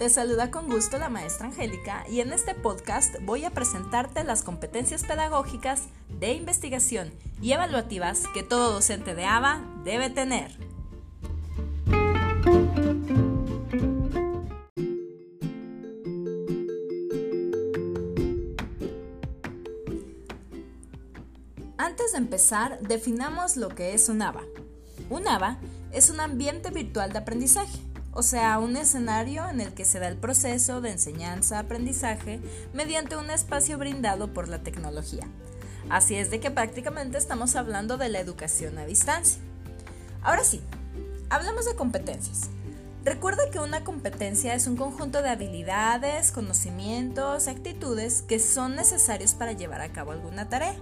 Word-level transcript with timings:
Te 0.00 0.08
saluda 0.08 0.50
con 0.50 0.66
gusto 0.70 0.96
la 0.96 1.10
maestra 1.10 1.48
Angélica 1.48 2.06
y 2.08 2.20
en 2.20 2.32
este 2.32 2.54
podcast 2.54 3.16
voy 3.26 3.44
a 3.44 3.50
presentarte 3.50 4.24
las 4.24 4.42
competencias 4.42 5.04
pedagógicas 5.04 5.82
de 6.18 6.32
investigación 6.32 7.12
y 7.42 7.52
evaluativas 7.52 8.22
que 8.32 8.42
todo 8.42 8.72
docente 8.72 9.14
de 9.14 9.26
ABA 9.26 9.62
debe 9.84 10.08
tener. 10.08 10.52
Antes 21.76 22.12
de 22.12 22.18
empezar, 22.18 22.80
definamos 22.80 23.58
lo 23.58 23.68
que 23.68 23.92
es 23.92 24.08
un 24.08 24.22
ABA. 24.22 24.44
Un 25.10 25.28
ABA 25.28 25.58
es 25.92 26.08
un 26.08 26.20
ambiente 26.20 26.70
virtual 26.70 27.12
de 27.12 27.18
aprendizaje 27.18 27.89
o 28.12 28.22
sea, 28.22 28.58
un 28.58 28.76
escenario 28.76 29.48
en 29.48 29.60
el 29.60 29.72
que 29.72 29.84
se 29.84 30.00
da 30.00 30.08
el 30.08 30.16
proceso 30.16 30.80
de 30.80 30.90
enseñanza-aprendizaje 30.90 32.40
mediante 32.72 33.16
un 33.16 33.30
espacio 33.30 33.78
brindado 33.78 34.32
por 34.32 34.48
la 34.48 34.62
tecnología. 34.62 35.26
Así 35.88 36.16
es 36.16 36.30
de 36.30 36.40
que 36.40 36.50
prácticamente 36.50 37.18
estamos 37.18 37.56
hablando 37.56 37.96
de 37.96 38.08
la 38.08 38.20
educación 38.20 38.78
a 38.78 38.86
distancia. 38.86 39.40
Ahora 40.22 40.44
sí, 40.44 40.60
hablamos 41.30 41.66
de 41.66 41.74
competencias. 41.74 42.50
Recuerda 43.04 43.50
que 43.50 43.60
una 43.60 43.82
competencia 43.82 44.54
es 44.54 44.66
un 44.66 44.76
conjunto 44.76 45.22
de 45.22 45.30
habilidades, 45.30 46.32
conocimientos, 46.32 47.48
actitudes 47.48 48.22
que 48.22 48.38
son 48.38 48.76
necesarios 48.76 49.32
para 49.34 49.52
llevar 49.52 49.80
a 49.80 49.90
cabo 49.90 50.12
alguna 50.12 50.48
tarea. 50.48 50.74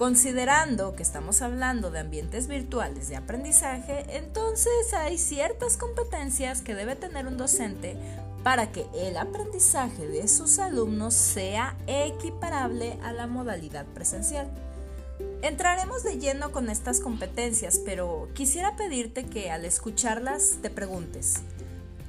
Considerando 0.00 0.96
que 0.96 1.02
estamos 1.02 1.42
hablando 1.42 1.90
de 1.90 1.98
ambientes 1.98 2.48
virtuales 2.48 3.10
de 3.10 3.16
aprendizaje, 3.16 4.06
entonces 4.16 4.94
hay 4.94 5.18
ciertas 5.18 5.76
competencias 5.76 6.62
que 6.62 6.74
debe 6.74 6.96
tener 6.96 7.26
un 7.26 7.36
docente 7.36 7.98
para 8.42 8.72
que 8.72 8.86
el 8.94 9.18
aprendizaje 9.18 10.08
de 10.08 10.26
sus 10.26 10.58
alumnos 10.58 11.12
sea 11.12 11.76
equiparable 11.86 12.98
a 13.02 13.12
la 13.12 13.26
modalidad 13.26 13.84
presencial. 13.92 14.48
Entraremos 15.42 16.02
de 16.02 16.18
lleno 16.18 16.50
con 16.50 16.70
estas 16.70 17.00
competencias, 17.00 17.78
pero 17.84 18.30
quisiera 18.32 18.76
pedirte 18.76 19.26
que 19.26 19.50
al 19.50 19.66
escucharlas 19.66 20.60
te 20.62 20.70
preguntes, 20.70 21.42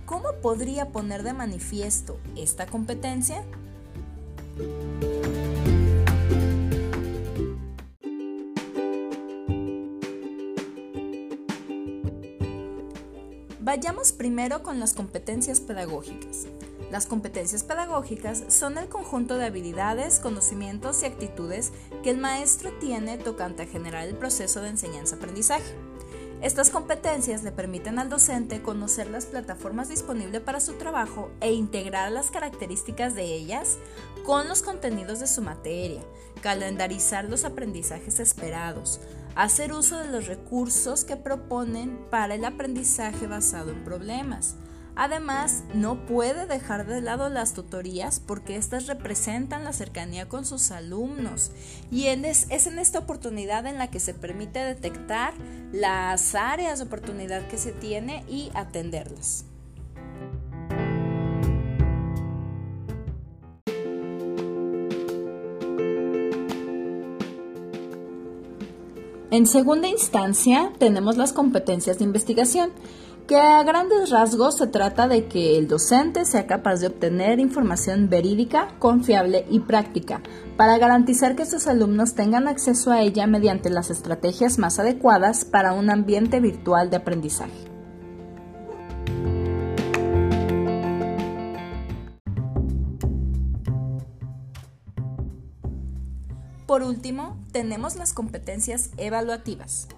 ¿cómo 0.05 0.31
podría 0.41 0.88
poner 0.94 1.23
de 1.23 1.33
manifiesto 1.33 2.17
esta 2.38 2.67
competencia? 2.67 3.44
Vayamos 13.63 14.11
primero 14.11 14.63
con 14.63 14.79
las 14.79 14.93
competencias 14.93 15.59
pedagógicas. 15.59 16.47
Las 16.89 17.05
competencias 17.05 17.63
pedagógicas 17.63 18.43
son 18.47 18.79
el 18.79 18.89
conjunto 18.89 19.37
de 19.37 19.45
habilidades, 19.45 20.19
conocimientos 20.19 21.03
y 21.03 21.05
actitudes 21.05 21.71
que 22.01 22.09
el 22.09 22.17
maestro 22.17 22.71
tiene 22.79 23.19
tocante 23.19 23.61
a 23.61 23.67
generar 23.67 24.07
el 24.07 24.15
proceso 24.15 24.61
de 24.61 24.69
enseñanza-aprendizaje. 24.69 25.75
Estas 26.41 26.71
competencias 26.71 27.43
le 27.43 27.51
permiten 27.51 27.99
al 27.99 28.09
docente 28.09 28.63
conocer 28.63 29.11
las 29.11 29.27
plataformas 29.27 29.89
disponibles 29.89 30.41
para 30.41 30.59
su 30.59 30.73
trabajo 30.73 31.29
e 31.39 31.51
integrar 31.51 32.11
las 32.11 32.31
características 32.31 33.13
de 33.13 33.25
ellas 33.25 33.77
con 34.25 34.47
los 34.47 34.63
contenidos 34.63 35.19
de 35.19 35.27
su 35.27 35.43
materia, 35.43 36.01
calendarizar 36.41 37.25
los 37.25 37.45
aprendizajes 37.45 38.19
esperados, 38.19 38.99
hacer 39.35 39.73
uso 39.73 39.97
de 39.97 40.09
los 40.09 40.27
recursos 40.27 41.05
que 41.05 41.17
proponen 41.17 41.97
para 42.09 42.35
el 42.35 42.45
aprendizaje 42.45 43.27
basado 43.27 43.71
en 43.71 43.83
problemas. 43.83 44.55
Además, 44.95 45.63
no 45.73 46.06
puede 46.06 46.45
dejar 46.45 46.85
de 46.85 47.01
lado 47.01 47.29
las 47.29 47.53
tutorías 47.53 48.19
porque 48.19 48.57
éstas 48.57 48.88
representan 48.88 49.63
la 49.63 49.72
cercanía 49.72 50.28
con 50.28 50.45
sus 50.45 50.69
alumnos 50.72 51.51
y 51.89 52.07
es 52.07 52.67
en 52.67 52.78
esta 52.78 53.00
oportunidad 53.00 53.66
en 53.66 53.78
la 53.78 53.89
que 53.89 54.01
se 54.01 54.13
permite 54.13 54.59
detectar 54.59 55.33
las 55.72 56.35
áreas 56.35 56.79
de 56.79 56.85
oportunidad 56.85 57.47
que 57.47 57.57
se 57.57 57.72
tiene 57.72 58.25
y 58.27 58.51
atenderlas. 58.53 59.45
En 69.31 69.47
segunda 69.47 69.88
instancia, 69.88 70.74
tenemos 70.78 71.16
las 71.16 71.31
competencias 71.31 71.97
de 71.97 72.03
investigación, 72.03 72.72
que 73.28 73.38
a 73.38 73.64
grandes 73.64 74.09
rasgos 74.09 74.58
se 74.58 74.68
trata 74.68 75.08
de 75.08 75.28
que 75.28 75.58
el 75.58 75.69
docente 75.69 76.25
sea 76.25 76.47
capaz 76.47 76.81
de 76.81 76.88
obtener 76.88 77.40
información 77.40 78.09
verídica, 78.09 78.75
confiable 78.78 79.46
y 79.50 79.62
práctica 79.62 80.22
para 80.58 80.78
garantizar 80.78 81.38
que 81.38 81.46
sus 81.46 81.68
alumnos 81.68 82.14
tengan 82.14 82.50
acceso 82.50 82.92
a 82.92 83.00
ella 83.00 83.25
mediante 83.25 83.69
las 83.69 83.90
estrategias 83.90 84.58
más 84.58 84.80
adecuadas 84.80 85.46
para 85.46 85.72
un 85.72 85.90
ambiente 85.90 86.42
virtual 86.42 86.90
de 86.90 86.98
aprendizaje. 86.98 87.70
Por 96.71 96.83
último, 96.83 97.37
tenemos 97.51 97.97
las 97.97 98.13
competencias 98.13 98.91
evaluativas. 98.95 99.89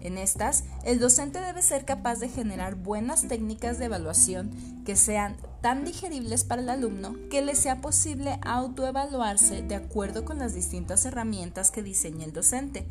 En 0.00 0.16
estas, 0.16 0.64
el 0.86 0.98
docente 0.98 1.42
debe 1.42 1.60
ser 1.60 1.84
capaz 1.84 2.20
de 2.20 2.30
generar 2.30 2.74
buenas 2.74 3.28
técnicas 3.28 3.78
de 3.78 3.84
evaluación 3.84 4.50
que 4.86 4.96
sean 4.96 5.36
tan 5.60 5.84
digeribles 5.84 6.42
para 6.44 6.62
el 6.62 6.70
alumno 6.70 7.16
que 7.30 7.42
le 7.42 7.54
sea 7.54 7.82
posible 7.82 8.38
autoevaluarse 8.40 9.60
de 9.60 9.74
acuerdo 9.74 10.24
con 10.24 10.38
las 10.38 10.54
distintas 10.54 11.04
herramientas 11.04 11.70
que 11.70 11.82
diseña 11.82 12.24
el 12.24 12.32
docente. 12.32 12.86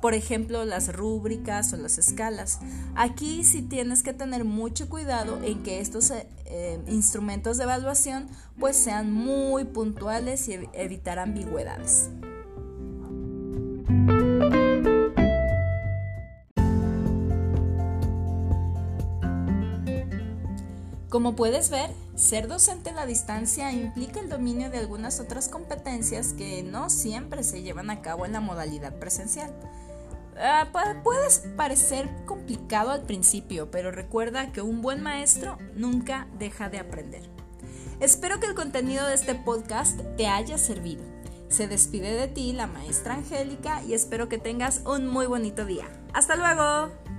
Por 0.00 0.14
ejemplo, 0.14 0.64
las 0.64 0.90
rúbricas 0.90 1.74
o 1.74 1.76
las 1.76 1.98
escalas. 1.98 2.60
Aquí 2.94 3.44
sí 3.44 3.60
tienes 3.60 4.02
que 4.02 4.14
tener 4.14 4.46
mucho 4.46 4.88
cuidado 4.88 5.38
en 5.44 5.62
que 5.62 5.80
estos 5.80 6.10
eh, 6.12 6.26
eh, 6.46 6.82
instrumentos 6.88 7.58
de 7.58 7.64
evaluación 7.64 8.30
pues 8.58 8.78
sean 8.78 9.12
muy 9.12 9.64
puntuales 9.64 10.48
y 10.48 10.54
evitar 10.72 11.18
ambigüedades. 11.18 12.08
Como 21.10 21.34
puedes 21.34 21.70
ver, 21.70 21.90
ser 22.14 22.46
docente 22.46 22.90
en 22.90 22.96
la 22.96 23.04
distancia 23.04 23.72
implica 23.72 24.20
el 24.20 24.28
dominio 24.28 24.70
de 24.70 24.78
algunas 24.78 25.18
otras 25.18 25.48
competencias 25.48 26.34
que 26.34 26.62
no 26.62 26.88
siempre 26.88 27.42
se 27.42 27.62
llevan 27.62 27.90
a 27.90 28.00
cabo 28.00 28.26
en 28.26 28.32
la 28.32 28.38
modalidad 28.40 28.96
presencial. 29.00 29.52
Ah, 30.38 30.68
puede 31.02 31.28
parecer 31.56 32.08
complicado 32.26 32.92
al 32.92 33.02
principio, 33.02 33.72
pero 33.72 33.90
recuerda 33.90 34.52
que 34.52 34.62
un 34.62 34.82
buen 34.82 35.02
maestro 35.02 35.58
nunca 35.74 36.28
deja 36.38 36.68
de 36.68 36.78
aprender. 36.78 37.28
Espero 37.98 38.38
que 38.38 38.46
el 38.46 38.54
contenido 38.54 39.04
de 39.08 39.14
este 39.14 39.34
podcast 39.34 40.00
te 40.16 40.28
haya 40.28 40.58
servido. 40.58 41.02
Se 41.48 41.66
despide 41.66 42.12
de 42.12 42.28
ti 42.28 42.52
la 42.52 42.68
maestra 42.68 43.14
Angélica 43.14 43.82
y 43.82 43.94
espero 43.94 44.28
que 44.28 44.38
tengas 44.38 44.82
un 44.86 45.08
muy 45.08 45.26
bonito 45.26 45.64
día. 45.64 45.88
¡Hasta 46.14 46.36
luego! 46.36 47.09